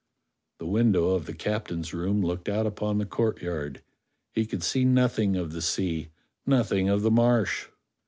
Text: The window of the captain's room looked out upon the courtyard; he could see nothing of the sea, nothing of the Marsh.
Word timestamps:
The 0.57 0.65
window 0.65 1.09
of 1.09 1.27
the 1.27 1.33
captain's 1.35 1.93
room 1.93 2.23
looked 2.23 2.49
out 2.49 2.65
upon 2.65 2.97
the 2.97 3.05
courtyard; 3.05 3.83
he 4.33 4.47
could 4.47 4.63
see 4.63 4.83
nothing 4.83 5.35
of 5.35 5.51
the 5.51 5.61
sea, 5.61 6.07
nothing 6.43 6.89
of 6.89 7.03
the 7.03 7.11
Marsh. 7.11 7.67